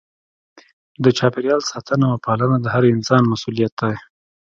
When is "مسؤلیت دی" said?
3.33-3.95